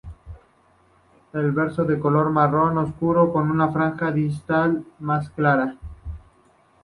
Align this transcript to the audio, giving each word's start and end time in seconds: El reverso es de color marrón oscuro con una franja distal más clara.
El 1.31 1.43
reverso 1.43 1.83
es 1.83 1.87
de 1.89 1.99
color 1.99 2.31
marrón 2.31 2.75
oscuro 2.79 3.31
con 3.31 3.51
una 3.51 3.71
franja 3.71 4.11
distal 4.11 4.83
más 4.97 5.29
clara. 5.29 5.75